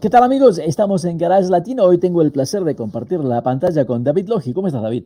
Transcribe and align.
¿Qué 0.00 0.08
tal 0.08 0.22
amigos? 0.22 0.56
Estamos 0.56 1.04
en 1.04 1.18
Garage 1.18 1.50
Latino. 1.50 1.84
Hoy 1.84 1.98
tengo 1.98 2.22
el 2.22 2.32
placer 2.32 2.64
de 2.64 2.74
compartir 2.74 3.20
la 3.20 3.42
pantalla 3.42 3.84
con 3.84 4.02
David 4.02 4.28
Logi. 4.28 4.54
¿Cómo 4.54 4.66
estás, 4.66 4.82
David? 4.82 5.04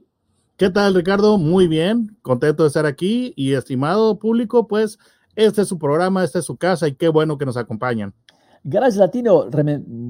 ¿Qué 0.56 0.70
tal, 0.70 0.94
Ricardo? 0.94 1.36
Muy 1.36 1.66
bien, 1.66 2.16
contento 2.22 2.62
de 2.62 2.68
estar 2.68 2.86
aquí 2.86 3.32
y 3.34 3.54
estimado 3.54 4.20
público, 4.20 4.68
pues 4.68 5.00
este 5.34 5.62
es 5.62 5.68
su 5.68 5.80
programa, 5.80 6.22
esta 6.22 6.38
es 6.38 6.44
su 6.44 6.56
casa 6.56 6.86
y 6.86 6.94
qué 6.94 7.08
bueno 7.08 7.38
que 7.38 7.44
nos 7.44 7.56
acompañan. 7.56 8.14
Garage 8.66 8.98
Latino, 8.98 9.50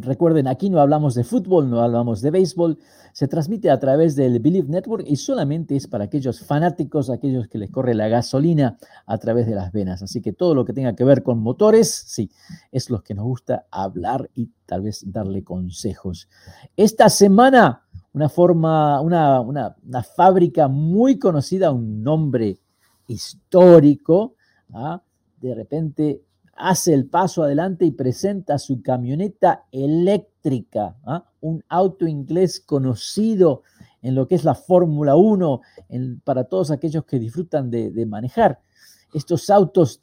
recuerden, 0.01 0.47
aquí 0.47 0.71
no 0.71 0.81
hablamos 0.81 1.17
de 1.17 1.25
fútbol, 1.25 1.69
no 1.69 1.81
hablamos 1.81 2.21
de 2.21 2.31
béisbol, 2.31 2.79
se 3.13 3.27
transmite 3.27 3.69
a 3.69 3.81
través 3.81 4.15
del 4.15 4.39
Believe 4.39 4.69
Network 4.69 5.05
y 5.09 5.17
solamente 5.17 5.75
es 5.75 5.89
para 5.89 6.05
aquellos 6.05 6.39
fanáticos, 6.39 7.11
aquellos 7.11 7.49
que 7.49 7.59
les 7.59 7.73
corre 7.73 7.95
la 7.95 8.07
gasolina 8.07 8.79
a 9.07 9.19
través 9.19 9.49
de 9.49 9.57
las 9.57 9.73
venas. 9.73 10.05
Así 10.05 10.23
que 10.23 10.33
todo 10.33 10.55
lo 10.55 10.65
que 10.65 10.73
tenga 10.73 10.95
que 10.95 11.03
ver 11.03 11.25
con 11.25 11.41
motores, 11.41 11.93
sí, 12.07 12.31
es 12.71 12.91
lo 12.91 13.03
que 13.03 13.15
nos 13.15 13.25
gusta 13.25 13.67
hablar 13.73 14.31
y 14.37 14.53
tal 14.67 14.83
vez 14.83 15.03
darle 15.05 15.43
consejos. 15.43 16.29
Esta 16.77 17.09
semana, 17.09 17.83
una 18.13 18.29
forma, 18.29 19.01
una, 19.01 19.41
una, 19.41 19.75
fábrica 20.15 20.69
muy 20.69 21.19
conocida, 21.19 21.73
un 21.73 22.05
nombre 22.05 22.61
histórico, 23.09 24.37
¿ah? 24.73 25.03
de 25.41 25.55
repente 25.57 26.23
hace 26.57 26.95
el 26.95 27.07
paso 27.07 27.43
adelante 27.43 27.85
y 27.85 27.91
presenta 27.91 28.59
su 28.59 28.83
camioneta 28.83 29.67
eléctrica, 29.73 30.97
¿ah? 31.05 31.25
un 31.41 31.65
auto 31.69 32.07
inglés 32.07 32.61
conocido 32.61 33.63
en 34.03 34.15
lo 34.15 34.29
que 34.29 34.35
es 34.35 34.45
la 34.45 34.55
Fórmula 34.55 35.17
1, 35.17 35.61
para 36.25 36.45
todos 36.45 36.71
aquellos 36.71 37.05
que 37.07 37.19
disfrutan 37.19 37.71
de, 37.71 38.07
manejar. 38.07 38.61
Estos 39.15 39.49
autos 39.49 39.99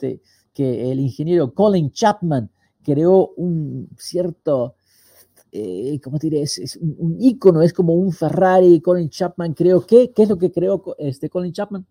que 0.54 0.92
el 0.92 1.00
ingeniero 1.00 1.54
Colin 1.54 1.92
Chapman 1.92 2.50
creó 2.84 3.34
un 3.38 3.90
cierto, 4.00 4.76
eh, 5.52 6.00
¿cómo? 6.04 6.18
Es, 6.20 6.80
un, 6.82 7.18
ícono, 7.20 7.62
es 7.62 7.74
como 7.74 7.94
un 7.94 8.12
Ferrari. 8.12 8.82
Colin 8.82 9.10
Chapman 9.10 9.54
creó, 9.54 9.86
¿qué? 9.86 10.12
¿Qué 10.12 10.24
es 10.24 10.30
lo 10.30 10.38
que 10.40 10.52
creó 10.52 10.84
este 10.98 11.30
Colin 11.30 11.54
Chapman? 11.54 11.86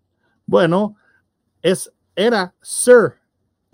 Bueno, 0.46 0.96
es, 1.62 1.92
era 2.16 2.52
Sir 2.60 3.19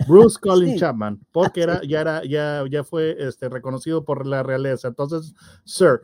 Bruce 0.05 0.37
Colin 0.39 0.77
Chapman, 0.77 1.19
porque 1.31 1.63
era, 1.63 1.81
ya, 1.83 2.01
era, 2.01 2.23
ya, 2.23 2.63
ya 2.69 2.83
fue 2.83 3.15
este, 3.19 3.49
reconocido 3.49 4.03
por 4.03 4.25
la 4.25 4.43
realeza. 4.43 4.87
Entonces, 4.87 5.33
Sir. 5.63 6.01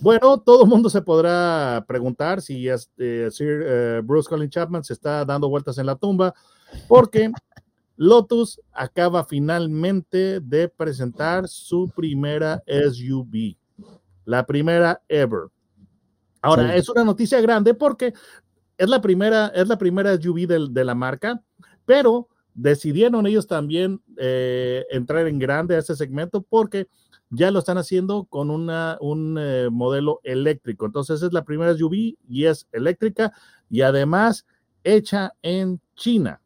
Bueno, 0.00 0.38
todo 0.40 0.64
el 0.64 0.68
mundo 0.68 0.90
se 0.90 1.02
podrá 1.02 1.84
preguntar 1.86 2.42
si 2.42 2.68
este, 2.68 3.30
Sir 3.30 3.62
eh, 3.64 4.02
Bruce 4.02 4.28
Colin 4.28 4.50
Chapman 4.50 4.82
se 4.82 4.92
está 4.92 5.24
dando 5.24 5.48
vueltas 5.48 5.78
en 5.78 5.86
la 5.86 5.94
tumba, 5.94 6.34
porque 6.88 7.30
Lotus 7.96 8.60
acaba 8.72 9.24
finalmente 9.24 10.40
de 10.40 10.68
presentar 10.68 11.46
su 11.46 11.88
primera 11.94 12.62
SUV, 12.66 13.56
la 14.24 14.44
primera 14.44 15.00
ever. 15.08 15.48
Ahora, 16.42 16.74
es 16.74 16.88
una 16.88 17.04
noticia 17.04 17.40
grande 17.40 17.72
porque 17.72 18.12
es 18.76 18.88
la 18.88 19.00
primera, 19.00 19.46
es 19.54 19.68
la 19.68 19.78
primera 19.78 20.20
SUV 20.20 20.46
de, 20.46 20.66
de 20.70 20.84
la 20.84 20.94
marca, 20.94 21.40
pero 21.86 22.28
decidieron 22.54 23.26
ellos 23.26 23.46
también 23.46 24.00
eh, 24.16 24.84
entrar 24.90 25.26
en 25.26 25.38
grande 25.38 25.76
a 25.76 25.80
ese 25.80 25.96
segmento 25.96 26.42
porque 26.42 26.86
ya 27.30 27.50
lo 27.50 27.58
están 27.58 27.78
haciendo 27.78 28.24
con 28.24 28.50
una, 28.50 28.96
un 29.00 29.36
eh, 29.38 29.68
modelo 29.70 30.20
eléctrico. 30.22 30.86
Entonces 30.86 31.22
es 31.22 31.32
la 31.32 31.44
primera 31.44 31.74
SUV 31.74 32.16
y 32.28 32.44
es 32.44 32.66
eléctrica 32.72 33.32
y 33.68 33.80
además 33.82 34.46
hecha 34.84 35.32
en 35.42 35.80
China. 35.96 36.40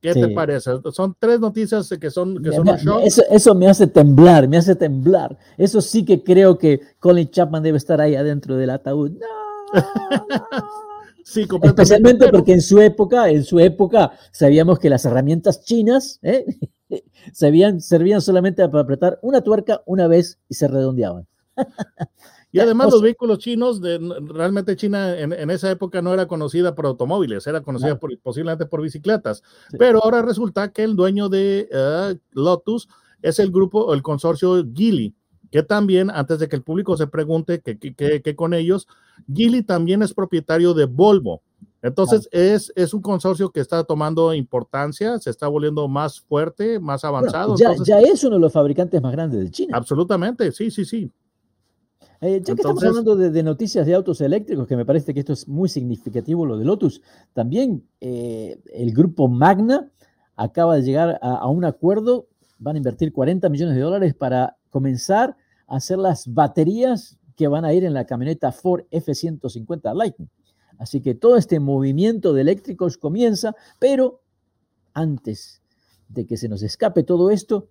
¿Qué 0.00 0.14
te 0.14 0.28
parece? 0.28 0.70
Son 0.92 1.14
tres 1.18 1.40
noticias 1.40 1.90
que 2.00 2.10
son, 2.10 2.42
que 2.42 2.52
son 2.52 2.66
eso, 3.04 3.22
eso, 3.30 3.54
me 3.54 3.68
hace 3.68 3.86
temblar, 3.86 4.48
me 4.48 4.56
hace 4.56 4.74
temblar. 4.74 5.36
Eso 5.58 5.82
sí 5.82 6.06
que 6.06 6.24
creo 6.24 6.56
que 6.56 6.80
Colin 6.98 7.28
Chapman 7.28 7.62
debe 7.62 7.76
estar 7.76 8.00
ahí 8.00 8.14
adentro 8.14 8.56
del 8.56 8.70
ataúd. 8.70 9.10
No, 9.10 9.78
no. 10.30 10.89
Sí, 11.30 11.46
Especialmente 11.62 12.28
porque 12.28 12.54
en 12.54 12.60
su 12.60 12.80
época, 12.80 13.30
en 13.30 13.44
su 13.44 13.60
época, 13.60 14.10
sabíamos 14.32 14.80
que 14.80 14.90
las 14.90 15.04
herramientas 15.04 15.62
chinas 15.64 16.18
¿eh? 16.22 16.44
servían, 17.32 17.80
servían 17.80 18.20
solamente 18.20 18.68
para 18.68 18.82
apretar 18.82 19.20
una 19.22 19.40
tuerca 19.40 19.80
una 19.86 20.08
vez 20.08 20.40
y 20.48 20.54
se 20.54 20.66
redondeaban. 20.66 21.28
Y 22.50 22.58
además 22.58 22.90
los 22.90 23.00
vehículos 23.00 23.38
chinos, 23.38 23.80
de, 23.80 24.00
realmente 24.26 24.74
China 24.74 25.16
en, 25.16 25.50
esa 25.50 25.70
época 25.70 26.02
no 26.02 26.12
era 26.12 26.26
conocida 26.26 26.74
por 26.74 26.86
automóviles, 26.86 27.46
era 27.46 27.60
conocida 27.60 27.96
por, 27.96 28.18
posiblemente 28.18 28.66
por 28.66 28.82
bicicletas. 28.82 29.44
Pero 29.78 30.02
ahora 30.02 30.22
resulta 30.22 30.72
que 30.72 30.82
el 30.82 30.96
dueño 30.96 31.28
de 31.28 31.68
eh, 31.70 32.16
Lotus 32.32 32.88
es 33.22 33.38
el 33.38 33.52
grupo, 33.52 33.94
el 33.94 34.02
consorcio 34.02 34.64
Geely, 34.74 35.14
que 35.50 35.62
también, 35.62 36.10
antes 36.10 36.38
de 36.38 36.48
que 36.48 36.56
el 36.56 36.62
público 36.62 36.96
se 36.96 37.06
pregunte 37.06 37.60
qué 37.60 38.36
con 38.36 38.54
ellos, 38.54 38.86
Gili 39.32 39.62
también 39.62 40.02
es 40.02 40.14
propietario 40.14 40.74
de 40.74 40.86
Volvo. 40.86 41.42
Entonces 41.82 42.28
es, 42.30 42.72
es 42.76 42.92
un 42.92 43.00
consorcio 43.00 43.50
que 43.50 43.60
está 43.60 43.84
tomando 43.84 44.34
importancia, 44.34 45.18
se 45.18 45.30
está 45.30 45.48
volviendo 45.48 45.88
más 45.88 46.20
fuerte, 46.20 46.78
más 46.78 47.04
avanzado. 47.04 47.56
ya, 47.56 47.74
ya, 47.84 48.00
es 48.00 48.22
uno 48.22 48.36
de 48.36 48.40
los 48.40 48.52
fabricantes 48.52 49.00
más 49.00 49.12
grandes 49.12 49.40
de 49.40 49.50
China. 49.50 49.76
Absolutamente, 49.76 50.52
sí, 50.52 50.70
sí, 50.70 50.84
sí. 50.84 51.10
Eh, 52.20 52.42
ya 52.44 52.54
que 52.54 52.60
estamos 52.60 52.84
hablando 52.84 53.16
de, 53.16 53.42
noticias 53.42 53.86
de 53.86 53.94
autos 53.94 54.20
eléctricos, 54.20 54.66
que 54.66 54.76
me 54.76 54.84
parece 54.84 55.14
que 55.14 55.20
esto 55.20 55.32
es 55.32 55.48
muy 55.48 55.70
significativo, 55.70 56.44
lo 56.44 56.58
de 56.58 56.66
Lotus, 56.66 57.00
también 57.32 57.82
eh, 58.02 58.60
el 58.74 58.92
grupo 58.92 59.26
Magna 59.26 59.90
acaba 60.36 60.76
de 60.76 60.82
llegar 60.82 61.18
a, 61.22 61.36
a, 61.36 61.48
un 61.48 61.64
acuerdo, 61.64 62.26
van 62.60 62.76
a 62.76 62.78
invertir 62.78 63.12
40 63.12 63.48
millones 63.48 63.74
de 63.74 63.80
dólares 63.80 64.14
para 64.14 64.56
comenzar 64.70 65.36
a 65.66 65.76
hacer 65.76 65.98
las 65.98 66.32
baterías 66.32 67.18
que 67.34 67.48
van 67.48 67.64
a 67.64 67.72
ir 67.72 67.84
en 67.84 67.94
la 67.94 68.04
camioneta 68.04 68.52
Ford 68.52 68.84
F-150 68.90 69.94
Lightning. 69.94 70.30
Así 70.78 71.00
que 71.00 71.14
todo 71.14 71.36
este 71.36 71.58
movimiento 71.58 72.32
de 72.32 72.42
eléctricos 72.42 72.96
comienza, 72.96 73.54
pero 73.78 74.22
antes 74.94 75.62
de 76.08 76.26
que 76.26 76.36
se 76.36 76.48
nos 76.48 76.62
escape 76.62 77.02
todo 77.02 77.30
esto, 77.30 77.68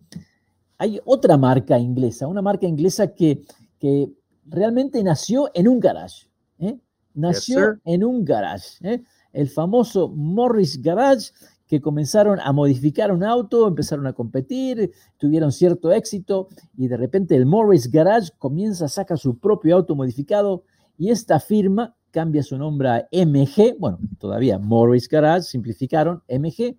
hay 0.78 1.00
otra 1.06 1.38
marca 1.38 1.78
inglesa, 1.78 2.28
una 2.28 2.42
marca 2.42 2.66
inglesa 2.68 3.14
que, 3.14 3.44
que 3.80 4.12
realmente 4.46 5.04
nació 5.04 5.52
en 5.54 5.68
un 5.68 5.80
garage. 5.80 6.28
¿eh? 6.60 6.78
Nació 7.14 7.80
en 7.84 8.04
un 8.04 8.24
garage. 8.24 8.78
¿eh? 8.82 9.04
El 9.34 9.50
famoso 9.50 10.10
Morris 10.10 10.82
Garage, 10.82 11.32
que 11.69 11.80
comenzaron 11.80 12.40
a 12.40 12.52
modificar 12.52 13.12
un 13.12 13.24
auto, 13.24 13.68
empezaron 13.68 14.07
a 14.07 14.13
competir, 14.13 14.91
tuvieron 15.18 15.52
cierto 15.52 15.91
éxito 15.91 16.47
y 16.75 16.88
de 16.88 16.97
repente 16.97 17.35
el 17.35 17.46
Morris 17.46 17.91
Garage 17.91 18.31
comienza 18.40 18.85
a 18.85 18.90
sacar 18.90 19.19
su 19.19 19.38
propio 19.38 19.75
auto 19.75 19.96
modificado 19.96 20.63
y 20.97 21.12
esta 21.12 21.40
firma 21.40 21.96
cambia 22.09 22.41
su 22.41 22.58
nombre 22.58 22.90
a 22.90 23.08
MG, 23.12 23.78
bueno, 23.78 24.00
todavía 24.18 24.58
Morris 24.58 25.08
Garage, 25.08 25.44
simplificaron 25.44 26.24
MG, 26.28 26.75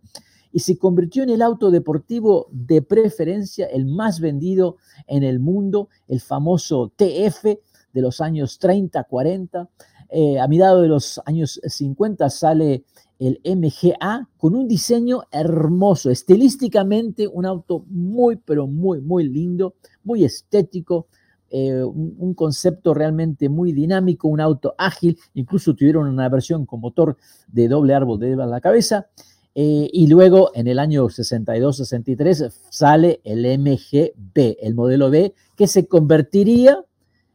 y 0.52 0.58
se 0.58 0.76
convirtió 0.76 1.22
en 1.22 1.30
el 1.30 1.42
auto 1.42 1.70
deportivo 1.70 2.48
de 2.50 2.82
preferencia, 2.82 3.66
el 3.66 3.86
más 3.86 4.18
vendido 4.18 4.76
en 5.06 5.22
el 5.22 5.38
mundo, 5.38 5.88
el 6.08 6.20
famoso 6.20 6.92
TF 6.96 7.44
de 7.92 8.00
los 8.00 8.20
años 8.20 8.58
30, 8.58 9.04
40. 9.04 9.70
Eh, 10.10 10.40
a 10.40 10.48
mitad 10.48 10.80
de 10.80 10.88
los 10.88 11.20
años 11.24 11.60
50 11.64 12.28
sale 12.30 12.84
el 13.20 13.40
MGA 13.44 14.28
con 14.38 14.54
un 14.54 14.66
diseño 14.66 15.22
hermoso, 15.30 16.10
estilísticamente 16.10 17.28
un 17.28 17.44
auto 17.44 17.84
muy, 17.88 18.36
pero 18.36 18.66
muy, 18.66 19.00
muy 19.00 19.28
lindo, 19.28 19.74
muy 20.02 20.24
estético, 20.24 21.06
eh, 21.50 21.84
un, 21.84 22.32
concepto 22.34 22.94
realmente 22.94 23.48
muy 23.48 23.72
dinámico, 23.72 24.28
un 24.28 24.40
auto 24.40 24.74
ágil, 24.78 25.18
incluso 25.34 25.74
tuvieron 25.74 26.08
una 26.08 26.28
versión 26.28 26.64
con 26.64 26.80
motor 26.80 27.18
de 27.48 27.68
doble 27.68 27.94
árbol 27.94 28.18
de 28.18 28.34
la 28.36 28.60
cabeza. 28.60 29.08
Eh, 29.54 29.90
y 29.92 30.06
luego 30.06 30.52
en 30.54 30.68
el 30.68 30.78
año 30.78 31.04
62-63 31.06 32.52
sale 32.70 33.20
el 33.24 33.58
MGB, 33.58 34.56
el 34.60 34.74
modelo 34.74 35.10
B, 35.10 35.34
que 35.56 35.66
se 35.66 35.86
convertiría 35.86 36.84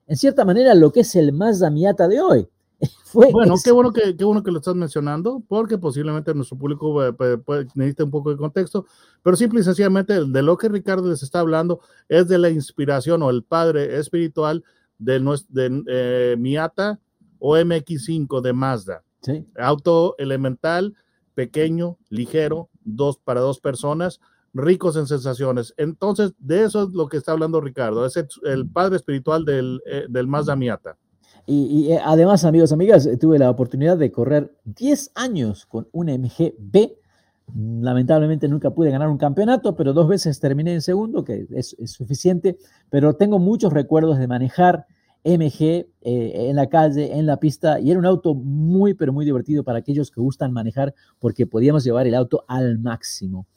en 0.08 0.18
cierta 0.18 0.46
manera 0.46 0.74
lo 0.74 0.92
que 0.92 1.02
es 1.02 1.16
el 1.16 1.34
Mazda 1.34 1.70
Miata 1.70 2.08
de 2.08 2.22
hoy. 2.22 2.48
bueno, 3.14 3.56
qué 3.64 3.72
bueno, 3.72 3.94
que, 3.94 4.16
qué 4.16 4.24
bueno 4.24 4.44
que 4.44 4.52
lo 4.52 4.60
estás 4.60 4.76
mencionando, 4.76 5.42
porque 5.48 5.78
posiblemente 5.78 6.34
nuestro 6.34 6.58
público 6.58 7.06
eh, 7.06 7.14
necesita 7.74 8.04
un 8.04 8.12
poco 8.12 8.32
de 8.32 8.38
contexto, 8.38 8.86
pero 9.24 9.36
simple 9.36 9.62
y 9.62 9.64
sencillamente 9.64 10.26
de 10.26 10.42
lo 10.42 10.58
que 10.58 10.70
Ricardo 10.70 11.10
les 11.10 11.24
está 11.24 11.40
hablando 11.40 11.80
es 12.10 12.28
de 12.28 12.38
la 12.38 12.50
inspiración 12.50 13.24
o 13.24 13.30
el 13.30 13.44
padre 13.44 13.98
espiritual 13.98 14.64
de, 14.98 15.20
de 15.50 15.84
eh, 15.88 16.36
Miata 16.38 17.00
o 17.40 17.58
MX5 17.58 18.42
de 18.42 18.54
Mazda. 18.54 19.04
Auto 19.58 20.16
elemental, 20.20 20.96
pequeño, 21.34 21.98
ligero, 22.10 22.70
dos 22.84 23.18
para 23.18 23.42
dos 23.42 23.60
personas, 23.60 24.20
ricos 24.54 24.96
en 24.98 25.08
sensaciones. 25.08 25.74
Entonces, 25.78 26.34
de 26.38 26.64
eso 26.64 26.84
es 26.84 26.90
lo 26.90 27.08
que 27.08 27.18
está 27.18 27.32
hablando 27.32 27.60
Ricardo, 27.60 28.06
es 28.06 28.18
el, 28.44 28.70
padre 28.70 28.98
espiritual 28.98 29.44
del, 29.44 29.82
eh, 29.86 30.06
del 30.08 30.28
Mazda 30.28 30.56
Miata. 30.56 30.98
Y, 31.48 31.92
eh, 31.92 32.00
además, 32.04 32.44
amigos, 32.44 32.72
amigas, 32.72 33.08
tuve 33.20 33.38
la 33.38 33.50
oportunidad 33.50 33.98
de 33.98 34.12
correr 34.12 34.56
10 34.64 35.12
años 35.16 35.66
con 35.66 35.88
un 35.92 36.10
MGB. 36.10 36.98
Lamentablemente 37.56 38.48
nunca 38.48 38.72
pude 38.72 38.90
ganar 38.90 39.10
un 39.10 39.18
campeonato, 39.18 39.76
pero 39.76 39.94
dos 39.94 40.08
veces 40.08 40.40
terminé 40.40 40.74
en 40.74 40.82
segundo, 40.82 41.24
que 41.24 41.46
es, 41.52 41.76
es 41.78 41.92
suficiente. 41.92 42.58
Pero 42.90 43.16
tengo 43.16 43.38
muchos 43.38 43.72
recuerdos 43.72 44.18
de 44.18 44.28
manejar 44.28 44.88
MG 45.26 45.64
eh, 45.64 45.88
en 46.50 46.56
la 46.56 46.70
calle, 46.70 47.18
en 47.18 47.26
la 47.26 47.38
pista, 47.38 47.80
y 47.80 47.90
era 47.90 48.00
un 48.00 48.06
auto 48.06 48.36
muy, 48.36 48.94
pero 48.94 49.12
muy 49.12 49.26
divertido 49.26 49.64
para 49.64 49.80
aquellos 49.80 50.12
que 50.12 50.22
gustan 50.22 50.54
manejar 50.54 50.94
porque 51.20 51.48
podíamos 51.48 51.84
llevar 51.84 52.06
el 52.06 52.14
auto 52.14 52.46
al 52.48 52.78
máximo. 52.78 53.48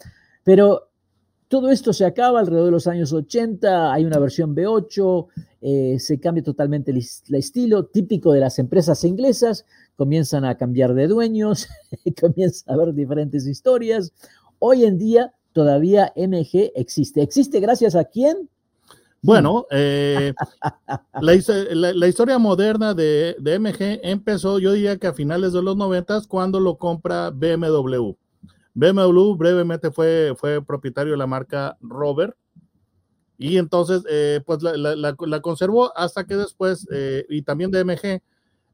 Pero 0.44 0.87
todo 1.48 1.70
esto 1.70 1.92
se 1.92 2.04
acaba 2.04 2.40
alrededor 2.40 2.66
de 2.66 2.72
los 2.72 2.86
años 2.86 3.12
80, 3.12 3.92
hay 3.92 4.04
una 4.04 4.18
versión 4.18 4.54
V8, 4.54 5.26
eh, 5.60 5.96
se 5.98 6.20
cambia 6.20 6.44
totalmente 6.44 6.90
el, 6.90 6.98
estilo, 6.98 7.86
típico 7.86 8.32
de 8.32 8.40
las 8.40 8.58
empresas 8.58 9.02
inglesas, 9.04 9.64
comienzan 9.96 10.44
a 10.44 10.56
cambiar 10.56 10.94
de 10.94 11.08
dueños, 11.08 11.66
comienza 12.20 12.70
a 12.70 12.74
haber 12.74 12.94
diferentes 12.94 13.46
historias. 13.46 14.12
Hoy 14.58 14.84
en 14.84 14.98
día 14.98 15.32
todavía 15.52 16.12
MG 16.14 16.70
existe. 16.74 17.22
¿Existe 17.22 17.60
gracias 17.60 17.94
a 17.96 18.04
quién? 18.04 18.48
Bueno, 19.20 19.66
eh, 19.70 20.32
la, 21.20 21.34
historia 21.34 22.38
moderna 22.38 22.94
de, 22.94 23.34
MG 23.40 24.00
empezó, 24.04 24.60
yo 24.60 24.72
diría 24.72 24.96
que 24.98 25.08
a 25.08 25.12
finales 25.14 25.52
de 25.52 25.62
los 25.62 25.76
noventas, 25.76 26.28
cuando 26.28 26.60
lo 26.60 26.76
compra 26.78 27.30
BMW. 27.30 28.12
BMW 28.78 29.34
brevemente 29.34 29.90
fue, 29.90 30.34
fue 30.36 30.64
propietario 30.64 31.12
de 31.12 31.18
la 31.18 31.26
marca 31.26 31.76
Rover. 31.80 32.36
Y 33.36 33.56
entonces 33.56 34.02
eh, 34.08 34.40
pues 34.44 34.60
la, 34.62 35.40
conservó 35.42 35.96
hasta 35.96 36.26
que 36.26 36.36
después, 36.36 36.86
eh, 36.92 37.24
y 37.28 37.42
también 37.42 37.70
de 37.70 37.84
MG, 37.84 38.22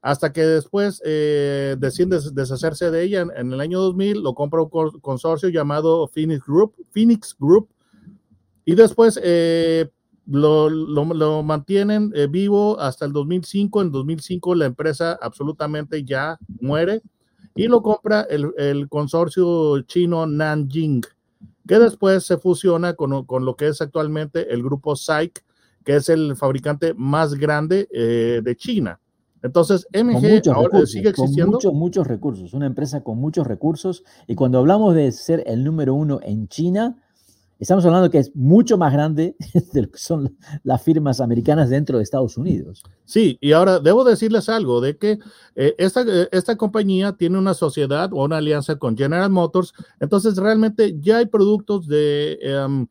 hasta 0.01 0.33
que 0.33 0.43
después 0.43 1.01
decide 1.01 2.19
deshacerse 2.33 2.91
de 2.91 3.03
ella 3.03 3.27
en, 3.37 3.53
el 3.53 3.61
año 3.61 3.81
2000, 3.81 4.23
lo 4.23 4.35
compra 4.35 4.61
un 4.61 5.01
consorcio 5.01 5.49
llamado 5.49 6.09
Phoenix 6.09 6.45
Group, 6.47 6.75
Phoenix 6.91 7.35
Group. 7.39 7.71
Y 8.67 8.75
después 8.75 9.19
lo, 10.27 10.71
lo, 10.71 11.43
mantienen 11.43 12.13
eh, 12.15 12.27
vivo 12.27 12.79
hasta 12.81 13.05
el 13.05 13.13
2005. 13.13 13.83
En 13.83 13.93
2005 13.93 14.55
la 14.55 14.67
empresa 14.67 15.19
absolutamente 15.21 16.05
ya 16.05 16.39
muere 16.61 17.03
y 17.55 17.69
lo 17.69 17.83
compra 17.83 18.23
el, 18.23 18.53
el 18.59 18.89
consorcio 18.89 19.81
chino 19.83 20.27
Nanjing, 20.27 21.03
que 21.67 21.79
después 21.79 22.25
se 22.25 22.37
fusiona 22.37 22.95
con, 22.95 23.25
con, 23.25 23.45
lo 23.45 23.57
que 23.57 23.69
es 23.69 23.81
actualmente 23.81 24.53
el 24.53 24.63
grupo 24.63 24.97
SAIC, 24.97 25.45
que 25.85 25.97
es 25.97 26.09
el 26.09 26.37
fabricante 26.37 26.95
más 26.95 27.35
grande 27.35 27.89
eh, 27.93 28.41
de 28.43 28.57
China. 28.57 29.01
Entonces, 29.43 29.87
MG 29.93 30.51
ahora 30.51 30.87
sigue 30.87 31.11
existiendo. 31.11 31.45
Con 31.45 31.51
muchos, 31.53 31.75
muchos 31.75 32.07
recursos, 32.07 32.55
una 32.55 32.67
empresa 32.67 33.03
con 33.03 33.19
muchos 33.19 33.47
recursos. 33.47 34.03
Y 34.27 34.35
cuando 34.35 34.59
hablamos 34.59 34.95
de 34.95 35.13
ser 35.13 35.43
el 35.47 35.65
número 35.65 35.93
uno 35.93 36.19
en 36.23 36.49
China, 36.49 36.97
Estamos 37.59 37.85
hablando 37.85 38.11
que 38.11 38.19
es 38.19 38.35
mucho 38.35 38.77
más 38.77 38.93
grande 38.93 39.37
de 39.73 39.83
lo 39.83 39.91
que 39.91 39.99
son 39.99 40.37
las 40.65 40.83
firmas 40.83 41.21
americanas 41.21 41.71
dentro 41.71 41.99
de 41.99 42.05
Estados 42.05 42.37
Unidos. 42.37 42.83
Sí, 43.05 43.39
y 43.41 43.53
ahora 43.53 43.79
debo 43.79 44.05
decirles 44.05 44.49
algo 44.49 44.81
de 44.81 44.97
que 44.97 45.19
eh, 45.55 45.75
esta, 45.79 46.03
eh, 46.03 46.29
esta 46.33 46.57
compañía 46.57 47.13
tiene 47.13 47.39
una 47.39 47.55
sociedad 47.55 48.13
o 48.13 48.25
una 48.25 48.39
alianza 48.39 48.77
con 48.77 48.97
General 48.97 49.31
Motors, 49.31 49.73
entonces 50.01 50.37
realmente 50.37 50.97
ya 51.01 51.19
hay 51.19 51.27
productos 51.27 51.87
de, 51.87 52.39
em, 52.43 52.87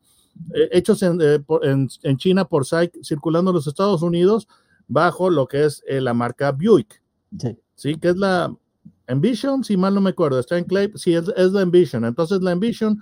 eh, 0.54 0.68
hechos 0.72 1.02
en, 1.02 1.18
en, 1.20 2.16
China 2.16 2.46
por 2.46 2.64
SAIC 2.64 3.02
circulando 3.02 3.50
en 3.50 3.56
los 3.56 3.66
Estados 3.66 4.02
Unidos 4.02 4.48
bajo 4.88 5.30
lo 5.30 5.46
que 5.46 5.64
es 5.64 5.82
la 5.86 6.14
marca 6.14 6.52
Buick. 6.52 7.02
Sí. 7.38 7.58
sí. 7.74 7.96
que 7.96 8.08
es 8.08 8.16
la 8.16 8.54
Ambition, 9.06 9.64
si 9.64 9.76
mal 9.76 9.94
no 9.94 10.00
me 10.00 10.10
acuerdo, 10.10 10.38
está 10.38 10.58
en 10.58 10.64
Clay, 10.64 10.90
sí, 10.94 11.14
es, 11.14 11.30
es 11.36 11.52
la 11.52 11.62
Ambition. 11.62 12.04
Entonces 12.04 12.42
la 12.42 12.52
Ambition 12.52 13.00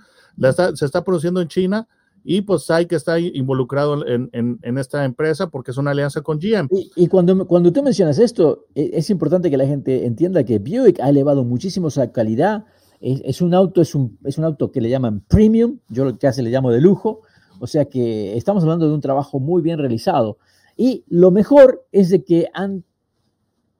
se 0.75 0.85
está 0.85 1.03
produciendo 1.03 1.41
en 1.41 1.47
China 1.47 1.87
y 2.23 2.41
pues 2.41 2.69
hay 2.69 2.85
que 2.85 2.95
estar 2.95 3.19
involucrado 3.19 4.05
en, 4.07 4.77
esta 4.77 5.03
empresa 5.03 5.49
porque 5.49 5.71
es 5.71 5.77
una 5.77 5.91
alianza 5.91 6.21
con 6.21 6.39
GM. 6.39 6.69
Y, 6.95 7.07
cuando, 7.07 7.45
cuando 7.47 7.71
tú 7.73 7.83
mencionas 7.83 8.17
esto, 8.17 8.65
e, 8.75 8.91
es, 8.93 9.09
importante 9.09 9.49
que 9.49 9.57
la 9.57 9.65
gente 9.65 10.05
entienda 10.05 10.43
que 10.43 10.59
Buick 10.59 10.99
ha 11.01 11.09
elevado 11.09 11.43
muchísimo 11.43 11.89
esa 11.89 12.11
calidad. 12.11 12.65
Es, 13.01 13.41
un 13.41 13.53
auto, 13.53 13.81
es 13.81 13.93
un, 13.95 14.17
es 14.23 14.37
un 14.37 14.45
auto 14.45 14.71
que 14.71 14.79
le 14.79 14.89
llaman 14.89 15.19
premium, 15.27 15.79
yo 15.89 16.05
lo 16.05 16.17
que 16.17 16.25
hace 16.25 16.41
le 16.41 16.49
llamo 16.49 16.71
de 16.71 16.79
lujo, 16.79 17.23
o 17.59 17.67
sea 17.67 17.83
que 17.85 18.37
estamos 18.37 18.63
hablando 18.63 18.87
de 18.87 18.93
un 18.93 19.01
trabajo 19.01 19.41
muy 19.41 19.61
bien 19.61 19.77
realizado. 19.77 20.37
Y 20.77 21.03
lo 21.09 21.29
mejor 21.29 21.85
es 21.91 22.09
de 22.09 22.23
que 22.23 22.47
han 22.53 22.85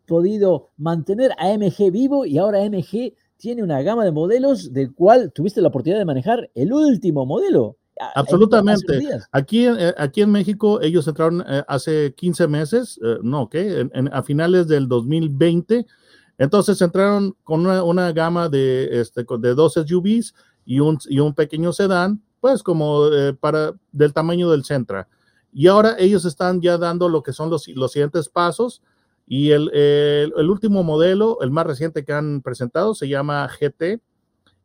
podido 0.06 0.70
mantener 0.78 1.32
a 1.38 1.54
MG 1.58 1.92
vivo 1.92 2.26
y 2.26 2.38
ahora 2.38 2.64
MG 2.64 3.14
tiene 3.38 3.64
una 3.64 3.82
gama 3.82 4.06
de 4.06 4.12
modelos 4.12 4.72
del 4.72 4.94
cual 4.94 5.32
tuviste 5.34 5.62
la 5.62 5.68
oportunidad 5.68 6.00
de 6.00 6.06
manejar 6.06 6.50
el 6.56 6.72
último 6.72 7.26
modelo. 7.26 7.78
Absolutamente. 8.16 9.00
Aquí, 9.32 9.66
eh, 9.66 9.94
aquí 9.98 10.22
en 10.22 10.32
México 10.32 10.82
ellos 10.82 11.08
entraron 11.08 11.44
eh, 11.48 11.64
hace 11.68 12.14
15 12.16 12.48
meses, 12.48 13.00
eh, 13.04 13.18
no, 13.22 13.50
¿qué? 13.50 13.90
a 14.12 14.24
finales 14.24 14.68
del 14.68 14.88
2020. 14.88 15.86
Entonces 16.38 16.82
entraron 16.82 17.36
con 17.44 17.66
una, 17.66 18.12
gama 18.12 18.50
de, 18.50 19.02
este, 19.02 19.26
de 19.40 19.54
dos 19.54 19.74
SUVs 19.74 20.34
y 20.66 20.80
un, 20.80 20.98
y 21.08 21.20
un 21.20 21.34
pequeño 21.34 21.72
sedán, 21.72 22.22
pues 22.40 22.64
como 22.64 23.10
para 23.40 23.74
del 23.92 24.14
tamaño 24.14 24.50
del 24.50 24.66
Centra. 24.66 25.08
Y 25.52 25.68
ahora 25.68 25.96
ellos 26.00 26.26
están 26.26 26.62
ya 26.62 26.78
dando 26.78 27.08
lo 27.08 27.22
que 27.22 27.32
son 27.34 27.50
los, 27.50 27.68
los 27.68 27.92
siguientes 27.92 28.28
pasos 28.28 28.82
y 29.36 29.50
el, 29.50 29.72
el, 29.74 30.48
último 30.48 30.84
modelo, 30.84 31.40
el 31.42 31.50
más 31.50 31.66
reciente 31.66 32.06
que 32.06 32.14
han 32.14 32.44
presentado, 32.44 32.94
se 32.94 33.08
llama 33.08 33.50
GT 33.50 34.00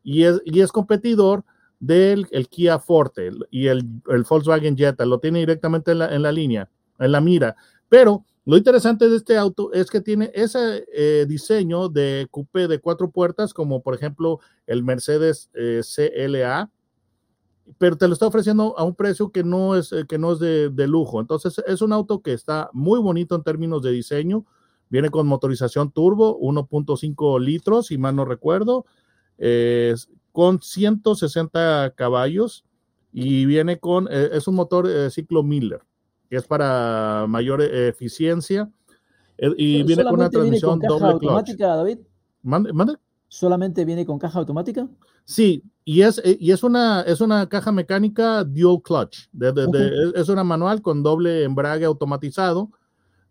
y 0.03 0.25
es, 0.25 0.43
y 0.45 0.61
es 0.61 0.73
competidor 0.73 1.43
del 1.81 2.27
el 2.33 2.51
Kia 2.51 2.79
Forte 2.79 3.31
y 3.51 3.69
el, 3.69 3.79
el, 4.09 4.25
Volkswagen 4.29 4.77
Jetta. 4.77 5.07
Lo 5.07 5.21
tiene 5.21 5.39
directamente 5.39 5.93
en 5.93 6.01
la, 6.01 6.15
en 6.15 6.21
la, 6.21 6.33
línea, 6.33 6.69
en 6.99 7.13
la 7.13 7.23
mira. 7.23 7.57
Pero 7.89 8.27
lo 8.45 8.59
interesante 8.59 9.09
de 9.09 9.17
este 9.17 9.39
auto 9.39 9.73
es 9.73 9.89
que 9.89 10.03
tiene 10.03 10.31
ese 10.35 10.85
eh, 10.93 11.25
diseño 11.27 11.89
de 11.89 12.29
coupé 12.31 12.69
de 12.69 12.79
cuatro 12.79 13.11
puertas, 13.11 13.55
como 13.55 13.81
por 13.83 13.95
ejemplo 13.95 14.39
el 14.67 14.83
Mercedes 14.83 15.49
eh, 15.55 15.81
CLA, 15.83 16.71
pero 17.79 17.97
te 17.97 18.07
lo 18.07 18.13
está 18.13 18.27
ofreciendo 18.27 18.79
a 18.79 18.85
un 18.85 18.95
precio 18.95 19.33
que 19.33 19.45
no 19.45 19.77
es, 19.77 19.95
eh, 19.95 20.05
que 20.07 20.19
no 20.19 20.33
es 20.33 20.41
de, 20.41 20.69
de, 20.69 20.87
lujo. 20.87 21.23
Entonces 21.23 21.59
es 21.67 21.81
un 21.81 21.95
auto 21.95 22.21
que 22.21 22.35
está 22.35 22.69
muy 22.75 23.01
bonito 23.01 23.35
en 23.35 23.43
términos 23.43 23.81
de 23.81 23.93
diseño. 23.93 24.45
Viene 24.91 25.11
con 25.11 25.27
motorización 25.27 25.91
turbo, 25.91 26.39
1.5 26.41 27.41
litros, 27.41 27.87
si 27.89 27.99
mal 27.99 28.17
no 28.17 28.25
recuerdo, 28.25 28.87
con 30.33 30.63
160 30.63 31.95
caballos 31.97 32.65
y 33.13 33.47
viene 33.47 33.79
con, 33.79 34.07
eh, 34.11 34.31
es 34.33 34.47
un 34.49 34.55
motor 34.55 34.89
eh, 34.89 35.11
ciclo 35.11 35.43
Miller, 35.43 35.81
que 36.29 36.37
es 36.37 36.47
para 36.47 37.27
mayor 37.29 37.63
eficiencia 37.63 38.71
y 39.57 39.83
viene 39.85 40.05
con 40.05 40.15
una 40.15 40.31
transmisión 40.31 40.79
doble 40.79 41.07
automática, 41.07 41.77
David? 41.77 41.99
¿Mande? 42.43 42.73
¿Mande? 42.73 42.95
¿Solamente 43.29 43.85
viene 43.85 44.05
con 44.07 44.19
caja 44.19 44.39
automática? 44.39 44.89
Sí, 45.25 45.63
y 45.85 46.03
es, 46.03 46.19
eh, 46.25 46.37
y 46.41 46.51
es, 46.51 46.63
una, 46.63 47.03
es 47.03 47.21
una 47.21 47.49
caja 47.49 47.73
mecánica 47.73 48.43
dual 48.45 48.81
clutch. 48.83 49.29
es 50.15 50.29
una 50.29 50.45
manual 50.45 50.83
con 50.83 51.03
doble 51.03 51.45
embrague 51.45 51.85
automatizado 51.85 52.71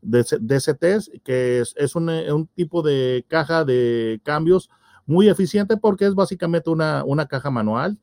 de 0.01 0.23
DCTs, 0.23 1.11
que 1.23 1.59
es, 1.59 1.73
es 1.77 1.95
un, 1.95 2.49
tipo 2.55 2.81
de 2.81 3.25
caja 3.27 3.65
de 3.65 4.21
cambios 4.23 4.69
muy 5.05 5.29
eficiente 5.29 5.77
porque 5.77 6.05
es 6.05 6.15
básicamente 6.15 6.69
una, 6.69 7.03
una 7.05 7.27
caja 7.27 7.49
manual. 7.49 7.97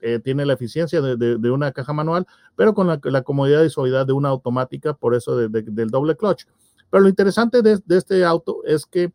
Eh, 0.00 0.20
tiene 0.20 0.46
la 0.46 0.52
eficiencia 0.52 1.00
de, 1.00 1.50
una 1.50 1.72
caja 1.72 1.92
manual, 1.92 2.24
pero 2.54 2.72
con 2.72 2.86
la, 2.86 3.00
la, 3.02 3.22
comodidad 3.22 3.64
y 3.64 3.70
suavidad 3.70 4.06
de 4.06 4.12
una 4.12 4.28
automática, 4.28 4.94
por 4.94 5.14
eso 5.14 5.36
del 5.36 5.88
doble 5.90 6.16
clutch. 6.16 6.44
Pero 6.90 7.02
lo 7.02 7.08
interesante 7.08 7.62
de, 7.62 7.80
este 7.88 8.24
auto 8.24 8.62
es 8.64 8.86
que 8.86 9.12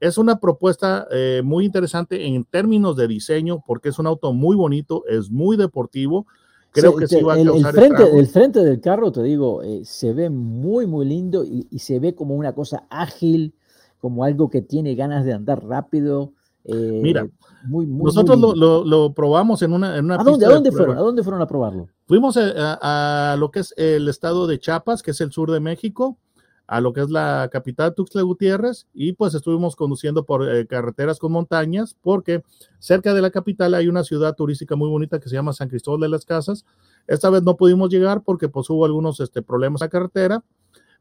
es 0.00 0.18
una 0.18 0.40
propuesta 0.40 1.06
eh, 1.10 1.40
muy 1.44 1.64
interesante 1.64 2.26
en 2.26 2.44
términos 2.44 2.96
de 2.96 3.08
diseño, 3.08 3.62
porque 3.66 3.88
es 3.88 3.98
un 3.98 4.06
auto 4.06 4.32
muy 4.32 4.56
bonito, 4.56 5.04
es 5.08 5.30
muy 5.30 5.56
deportivo. 5.56 6.26
Creo 6.74 6.96
que 6.96 7.06
sí 7.06 7.22
va 7.22 7.34
a 7.34 7.40
el, 7.40 7.48
el 7.48 7.66
frente, 7.66 8.18
el 8.18 8.26
frente 8.26 8.58
del 8.64 8.80
carro, 8.80 9.12
te 9.12 9.22
digo, 9.22 9.62
eh, 9.62 9.82
se 9.84 10.12
ve 10.12 10.28
muy, 10.28 10.88
muy 10.88 11.06
lindo 11.06 11.44
y, 11.44 11.78
se 11.78 12.00
ve 12.00 12.16
como 12.16 12.34
una 12.34 12.52
cosa 12.52 12.84
ágil, 12.90 13.54
como 14.00 14.24
algo 14.24 14.50
que 14.50 14.60
tiene 14.60 14.96
ganas 14.96 15.24
de 15.24 15.32
andar 15.34 15.64
rápido. 15.64 16.32
Eh, 16.64 17.00
Mira, 17.00 17.28
muy, 17.68 17.86
nosotros 17.86 18.56
lo, 18.56 19.14
probamos 19.14 19.62
en 19.62 19.72
una, 19.72 19.96
en 19.96 20.06
una 20.06 20.16
¿A 20.16 20.24
dónde, 20.24 20.46
¿a 20.46 20.48
dónde 20.48 20.72
fueron? 20.72 20.98
¿A 20.98 21.00
dónde 21.00 21.22
fueron 21.22 21.40
a 21.42 21.46
probarlo? 21.46 21.86
Fuimos 22.08 22.36
a, 22.36 23.32
a, 23.32 23.36
lo 23.36 23.52
que 23.52 23.60
es 23.60 23.72
el 23.76 24.08
estado 24.08 24.48
de 24.48 24.58
Chiapas, 24.58 25.04
que 25.04 25.12
es 25.12 25.20
el 25.20 25.30
sur 25.30 25.52
de 25.52 25.60
México, 25.60 26.18
a 26.66 26.80
lo 26.80 26.92
que 26.92 27.02
es 27.02 27.10
la 27.10 27.48
capital 27.52 27.94
Tuxtla 27.94 28.22
Gutiérrez 28.22 28.86
y 28.94 29.12
pues 29.12 29.34
estuvimos 29.34 29.76
conduciendo 29.76 30.24
por 30.24 30.48
eh, 30.48 30.66
carreteras 30.66 31.18
con 31.18 31.32
montañas 31.32 31.94
porque 32.00 32.42
cerca 32.78 33.12
de 33.12 33.20
la 33.20 33.30
capital 33.30 33.74
hay 33.74 33.88
una 33.88 34.02
ciudad 34.02 34.34
turística 34.34 34.74
muy 34.74 34.88
bonita 34.88 35.20
que 35.20 35.28
se 35.28 35.34
llama 35.34 35.52
San 35.52 35.68
Cristóbal 35.68 36.00
de 36.00 36.08
las 36.08 36.24
Casas. 36.24 36.64
Esta 37.06 37.28
vez 37.28 37.42
no 37.42 37.56
pudimos 37.56 37.90
llegar 37.90 38.22
porque 38.22 38.48
pues 38.48 38.70
hubo 38.70 38.86
algunos 38.86 39.20
este, 39.20 39.42
problemas 39.42 39.82
a 39.82 39.90
carretera, 39.90 40.42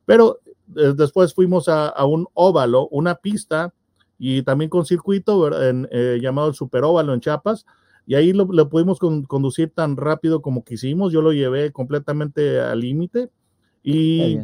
pero 0.05 0.39
eh, 0.75 0.93
después 0.95 1.33
fuimos 1.33 1.69
a, 1.69 1.93
un 2.05 2.27
óvalo, 2.33 2.89
una 2.89 3.15
pista 3.15 3.73
y 4.19 4.43
también 4.43 4.69
con 4.69 4.85
circuito 4.85 5.49
eh, 5.53 6.19
llamado 6.21 6.49
el 6.49 6.55
Superóvalo 6.55 7.13
en 7.13 7.21
Chiapas. 7.21 7.65
Y 8.05 8.15
ahí 8.15 8.33
lo, 8.33 8.47
pudimos 8.67 8.99
conducir 8.99 9.71
tan 9.73 9.95
rápido 9.95 10.41
como 10.41 10.65
quisimos. 10.65 11.13
Yo 11.13 11.21
lo 11.21 11.31
llevé 11.31 11.71
completamente 11.71 12.59
al 12.59 12.81
límite. 12.81 13.29
Y 13.81 14.39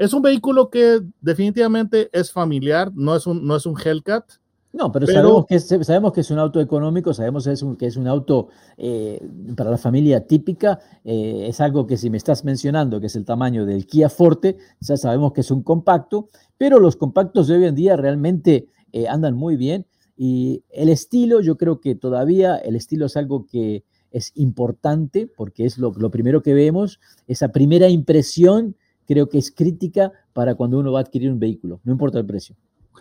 es 0.00 0.14
un 0.14 0.22
vehículo 0.22 0.70
que 0.70 1.02
definitivamente 1.20 2.08
es 2.14 2.32
familiar, 2.32 2.90
no 2.94 3.14
es 3.14 3.26
un, 3.26 3.46
no 3.46 3.54
es 3.54 3.66
un 3.66 3.76
Hellcat. 3.78 4.24
No, 4.72 4.90
pero, 4.90 5.06
sabemos, 5.06 5.44
que 5.44 5.56
es, 5.56 5.66
sabemos 5.66 6.14
que 6.14 6.22
es 6.22 6.30
un 6.30 6.38
auto 6.38 6.58
económico, 6.58 7.12
sabemos 7.12 7.44
que 7.44 7.52
es 7.52 7.62
un, 7.62 7.76
que 7.76 7.84
es 7.84 7.98
un 7.98 8.06
auto 8.06 8.48
eh, 8.78 9.20
para 9.54 9.70
la 9.70 9.76
familia 9.76 10.26
típica. 10.26 10.80
Eh, 11.04 11.44
es 11.48 11.60
algo 11.60 11.86
que 11.86 11.98
si 11.98 12.08
me 12.08 12.16
estás 12.16 12.46
mencionando, 12.46 12.98
que 12.98 13.08
es 13.08 13.16
el 13.16 13.26
tamaño 13.26 13.66
del 13.66 13.86
Kia 13.86 14.08
Forte, 14.08 14.56
ya 14.80 14.96
sabemos 14.96 15.34
que 15.34 15.42
es 15.42 15.50
un 15.50 15.62
compacto, 15.62 16.30
pero 16.56 16.80
los 16.80 16.96
compactos 16.96 17.48
de 17.48 17.56
hoy 17.56 17.64
en 17.66 17.74
día 17.74 17.96
realmente 17.96 18.68
eh, 18.92 19.06
andan 19.06 19.34
muy 19.34 19.56
bien. 19.56 19.84
Y 20.16 20.64
el 20.70 20.88
estilo, 20.88 21.42
yo 21.42 21.58
creo 21.58 21.82
que 21.82 21.94
todavía 21.94 22.56
el 22.56 22.74
estilo 22.74 23.04
es 23.04 23.18
algo 23.18 23.44
que 23.44 23.84
es 24.12 24.32
importante 24.34 25.26
porque 25.26 25.66
es 25.66 25.76
lo, 25.76 25.92
lo 25.92 26.10
primero 26.10 26.42
que 26.42 26.54
vemos, 26.54 27.00
esa 27.26 27.48
primera 27.48 27.90
impresión 27.90 28.76
creo 29.10 29.28
que 29.28 29.38
es 29.38 29.50
crítica 29.50 30.12
para 30.32 30.54
cuando 30.54 30.78
uno 30.78 30.92
va 30.92 31.00
a 31.00 31.02
adquirir 31.02 31.32
un 31.32 31.40
vehículo, 31.40 31.80
no 31.82 31.90
importa 31.90 32.20
el 32.20 32.26
precio. 32.26 32.54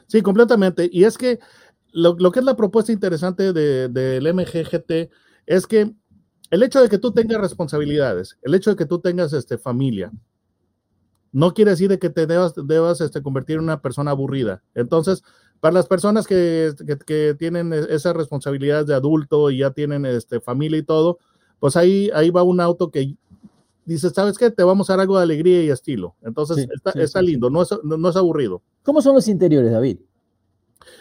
Sí, 0.08 0.24
completamente. 0.24 0.90
Y 0.92 1.04
es 1.04 1.20
que 1.20 1.38
lo, 1.92 2.16
que 2.32 2.40
es 2.40 2.46
la 2.46 2.56
propuesta 2.56 2.92
interesante 2.92 3.54
del 3.54 3.94
de, 3.94 4.34
MGGT 4.34 5.14
es 5.46 5.68
que 5.68 5.94
el 6.50 6.64
hecho 6.64 6.82
de 6.82 6.90
que 6.90 6.98
tú 6.98 7.12
tengas 7.12 7.40
responsabilidades, 7.40 8.40
el 8.42 8.56
hecho 8.56 8.72
de 8.72 8.76
que 8.76 8.88
tú 8.88 8.98
tengas 8.98 9.34
este, 9.34 9.60
familia, 9.60 10.12
no 11.32 11.54
quiere 11.54 11.72
decir 11.72 11.90
de 11.90 12.00
que 12.00 12.10
te 12.10 12.26
debas, 12.26 12.56
debas 12.56 13.02
este, 13.02 13.22
convertir 13.22 13.58
en 13.58 13.66
una 13.66 13.80
persona 13.80 14.10
aburrida. 14.10 14.64
Entonces, 14.74 15.22
para 15.60 15.76
las 15.76 15.86
personas 15.86 16.26
que, 16.26 16.74
que, 17.06 17.36
tienen 17.38 17.72
esas 17.72 18.16
responsabilidades 18.16 18.88
de 18.88 18.96
adulto 18.96 19.52
y 19.52 19.60
ya 19.60 19.70
tienen 19.70 20.08
este, 20.08 20.42
familia 20.42 20.80
y 20.80 20.84
todo, 20.84 21.20
pues 21.60 21.76
ahí, 21.76 22.10
ahí 22.16 22.32
va 22.32 22.42
un 22.42 22.62
auto 22.62 22.90
que 22.90 23.16
dices, 23.90 24.14
¿sabes 24.14 24.38
qué? 24.38 24.52
Te 24.52 24.64
vamos 24.64 24.90
a 24.90 24.94
dar 24.94 25.02
algo 25.02 25.18
de 25.18 25.24
alegría 25.24 25.64
y 25.64 25.70
estilo. 25.70 26.16
Entonces, 26.22 26.68
está, 26.96 27.22
lindo, 27.22 27.50
no 27.50 27.64
es, 27.64 27.70
no, 27.84 28.10
es, 28.10 28.16
aburrido. 28.16 28.62
¿Cómo 28.84 29.02
son 29.02 29.16
los 29.16 29.28
interiores, 29.28 29.72
David? 29.72 29.98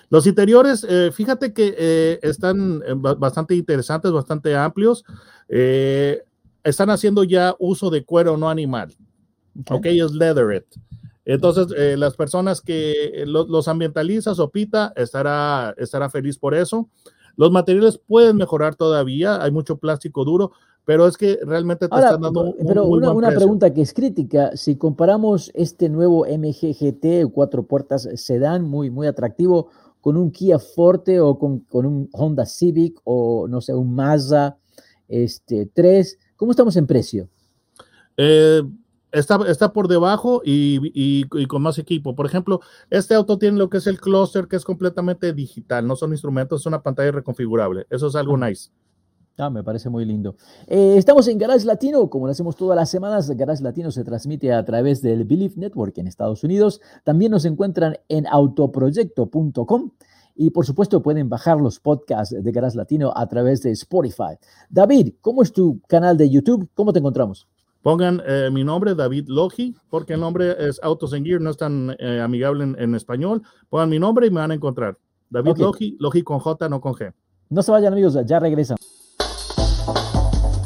Los 0.08 0.26
interiores, 0.26 0.86
eh, 0.88 1.10
fíjate 1.12 1.52
que 1.52 1.74
eh, 1.76 2.18
están 2.22 2.82
eh, 2.86 2.94
bastante 2.94 3.54
interesantes, 3.54 4.10
bastante 4.10 4.56
amplios. 4.56 5.04
están 5.48 6.90
haciendo 6.90 7.24
ya 7.24 7.54
uso 7.58 7.90
de 7.90 8.04
cuero 8.04 8.36
no 8.36 8.48
animal. 8.48 8.94
Ok, 9.70 9.86
es 9.86 10.12
leatherette. 10.12 10.74
Entonces, 11.26 11.66
las 11.98 12.16
personas 12.16 12.62
que 12.62 13.24
los 13.26 13.68
ambientalistas 13.68 14.38
o 14.38 14.50
PITA 14.50 14.94
estará, 14.96 15.74
estará 15.76 16.08
feliz 16.08 16.38
por 16.38 16.54
eso. 16.54 16.88
Los 17.36 17.52
materiales 17.52 18.00
pueden 18.04 18.36
mejorar 18.36 18.74
todavía, 18.74 19.40
hay 19.40 19.52
mucho 19.52 19.76
plástico 19.76 20.24
duro, 20.24 20.52
pero 20.88 21.06
es 21.06 21.18
que 21.18 21.38
realmente 21.44 21.86
te 21.86 21.94
están 21.94 22.18
dando 22.18 22.44
un, 22.44 22.66
Pero 22.66 22.86
una, 22.86 23.28
pregunta 23.28 23.74
que 23.74 23.82
es 23.82 23.92
crítica, 23.92 24.56
si 24.56 24.76
comparamos 24.76 25.50
este 25.52 25.90
nuevo 25.90 26.24
MGGT, 26.24 27.30
cuatro 27.30 27.64
puertas 27.64 28.08
sedán, 28.14 28.64
muy, 28.64 28.88
muy 28.88 29.06
atractivo, 29.06 29.68
con 30.00 30.16
un 30.16 30.30
Kia 30.30 30.58
Forte 30.58 31.20
o 31.20 31.38
con, 31.38 31.62
un 31.70 32.08
Honda 32.12 32.46
Civic 32.46 32.98
o 33.04 33.46
no 33.48 33.60
sé, 33.60 33.74
un 33.74 33.94
Mazda 33.94 34.56
este, 35.08 35.66
3, 35.66 36.18
¿cómo 36.36 36.52
estamos 36.52 36.74
en 36.78 36.86
precio? 36.86 37.28
Eh, 38.16 38.62
está, 39.12 39.38
está 39.46 39.74
por 39.74 39.88
debajo 39.88 40.40
y, 40.42 40.80
y, 40.94 41.46
con 41.48 41.60
más 41.60 41.78
equipo. 41.78 42.14
Por 42.14 42.24
ejemplo, 42.24 42.62
este 42.88 43.14
auto 43.14 43.36
tiene 43.36 43.58
lo 43.58 43.68
que 43.68 43.76
es 43.76 43.86
el 43.86 44.00
cluster, 44.00 44.48
que 44.48 44.56
es 44.56 44.64
completamente 44.64 45.34
digital, 45.34 45.86
no 45.86 45.96
son 45.96 46.12
instrumentos, 46.12 46.62
es 46.62 46.66
una 46.66 46.82
pantalla 46.82 47.12
reconfigurable. 47.12 47.86
Eso 47.90 48.06
es 48.06 48.14
algo 48.14 48.38
nice. 48.38 48.70
Ah, 49.38 49.50
me 49.50 49.62
parece 49.62 49.88
muy 49.88 50.04
lindo. 50.04 50.34
Eh, 50.66 50.94
estamos 50.96 51.28
en 51.28 51.38
Garage 51.38 51.64
Latino, 51.64 52.10
como 52.10 52.26
lo 52.26 52.32
hacemos 52.32 52.56
todas 52.56 52.74
las 52.74 52.90
semanas. 52.90 53.30
Garage 53.30 53.62
Latino 53.62 53.92
se 53.92 54.02
transmite 54.02 54.52
a 54.52 54.64
través 54.64 55.00
del 55.00 55.24
Believe 55.24 55.54
Network 55.56 55.96
en 55.98 56.08
Estados 56.08 56.42
Unidos. 56.42 56.80
También 57.04 57.30
nos 57.30 57.44
encuentran 57.44 57.96
en 58.08 58.26
autoproyecto.com. 58.26 59.92
Y 60.34 60.50
por 60.50 60.66
supuesto 60.66 61.02
pueden 61.02 61.28
bajar 61.28 61.60
los 61.60 61.78
podcasts 61.78 62.34
de 62.36 62.52
Garage 62.52 62.76
Latino 62.76 63.12
a 63.14 63.28
través 63.28 63.62
de 63.62 63.70
Spotify. 63.70 64.38
David, 64.70 65.14
¿cómo 65.20 65.42
es 65.42 65.52
tu 65.52 65.80
canal 65.86 66.16
de 66.16 66.28
YouTube? 66.30 66.68
¿Cómo 66.74 66.92
te 66.92 66.98
encontramos? 66.98 67.46
Pongan 67.82 68.20
eh, 68.26 68.50
mi 68.52 68.64
nombre, 68.64 68.96
David 68.96 69.26
Logi, 69.28 69.76
porque 69.88 70.14
el 70.14 70.20
nombre 70.20 70.56
es 70.58 70.80
Autos 70.82 71.12
en 71.12 71.24
Gear, 71.24 71.40
no 71.40 71.50
es 71.50 71.56
tan 71.56 71.94
eh, 72.00 72.20
amigable 72.20 72.74
en, 72.76 72.94
español. 72.96 73.42
Pongan 73.68 73.88
mi 73.88 74.00
nombre 74.00 74.26
y 74.26 74.30
me 74.30 74.40
van 74.40 74.50
a 74.50 74.54
encontrar. 74.54 74.98
David 75.30 75.58
Logi, 75.58 75.96
Logi 76.00 76.22
con 76.22 76.40
J, 76.40 76.68
no 76.68 76.80
con 76.80 76.94
G. 76.94 77.12
No 77.50 77.62
se 77.62 77.70
vayan 77.70 77.92
amigos, 77.92 78.18
ya 78.26 78.40
regresamos. 78.40 78.97